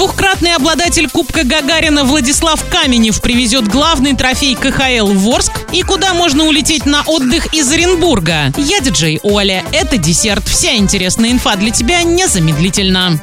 [0.00, 6.44] Двухкратный обладатель Кубка Гагарина Владислав Каменев привезет главный трофей КХЛ в Орск и куда можно
[6.46, 8.50] улететь на отдых из Оренбурга.
[8.56, 9.62] Я диджей Оля.
[9.72, 10.48] Это десерт.
[10.48, 13.20] Вся интересная инфа для тебя незамедлительно.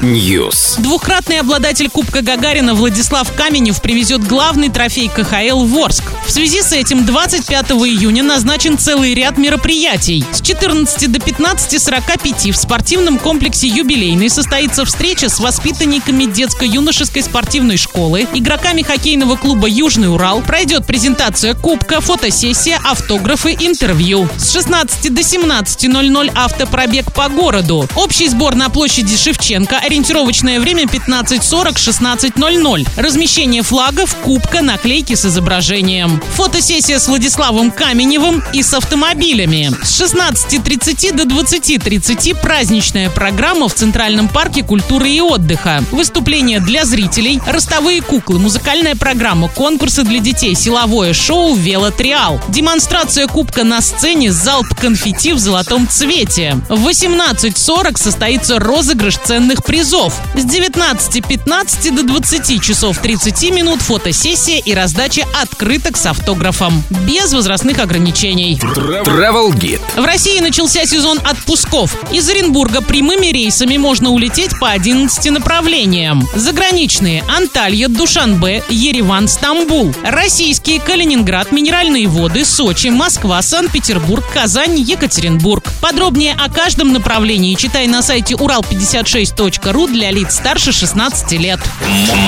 [0.00, 0.80] News.
[0.80, 6.04] Двухкратный обладатель Кубка Гагарина Владислав Каменев привезет главный трофей КХЛ в Орск.
[6.24, 10.24] В связи с этим 25 июня назначен целый ряд мероприятий.
[10.30, 14.30] С 14 до 15.45 в спортивном комплексе «Юбилейный»
[14.68, 22.00] состоится встреча с воспитанниками детско-юношеской спортивной школы, игроками хоккейного клуба «Южный Урал», пройдет презентация кубка,
[22.00, 24.28] фотосессия, автографы, интервью.
[24.36, 27.88] С 16 до 17.00 автопробег по городу.
[27.94, 32.86] Общий сбор на площади Шевченко, ориентировочное время 15.40-16.00.
[32.96, 36.20] Размещение флагов, кубка, наклейки с изображением.
[36.34, 39.72] Фотосессия с Владиславом Каменевым и с автомобилями.
[39.82, 45.82] С 16.30 до 20.30 праздничная программа в Центральном парке культуры и отдыха.
[45.90, 52.40] Выступления для зрителей, ростовые куклы, музыкальная программа, конкурсы для детей, силовое шоу «Велотриал».
[52.48, 56.58] Демонстрация кубка на сцене, залп конфетти в золотом цвете.
[56.68, 60.14] В 18.40 состоится розыгрыш ценных призов.
[60.34, 66.82] С 19.15 до 20 часов 30 минут фотосессия и раздача открыток с автографом.
[67.06, 68.58] Без возрастных ограничений.
[68.58, 69.80] Travel Guide.
[69.96, 71.96] В России начался сезон отпусков.
[72.12, 76.26] Из Оренбурга прямыми рейсами можно улететь по 11 направлениям.
[76.34, 79.92] Заграничные– Анталья, Душанбе, Ереван, Стамбул.
[80.04, 85.64] Российские– Калининград, Минеральные воды, Сочи, Москва, Санкт-Петербург, Казань, Екатеринбург.
[85.80, 91.58] Подробнее о каждом направлении читай на сайте урал56.ру для лиц старше 16 лет.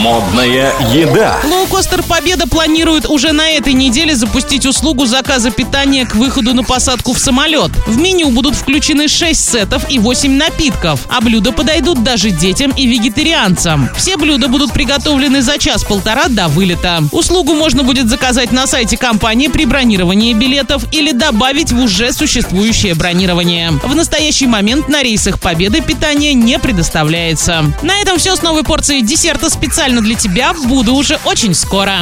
[0.00, 1.38] Модная еда.
[1.44, 7.12] Лоукостер «Победа» планирует уже на этой неделе запустить услугу заказа питания к выходу на посадку
[7.12, 7.72] в самолет.
[7.86, 11.52] В меню будут включены 6 сетов и 8 напитков, а блюда
[11.96, 13.88] подойдут даже детям и вегетарианцам.
[13.96, 17.02] Все блюда будут приготовлены за час-полтора до вылета.
[17.12, 22.94] Услугу можно будет заказать на сайте компании при бронировании билетов или добавить в уже существующее
[22.94, 23.72] бронирование.
[23.82, 27.64] В настоящий момент на рейсах «Победы» питание не предоставляется.
[27.82, 30.52] На этом все с новой порцией десерта специально для тебя.
[30.52, 31.98] Буду уже очень скоро.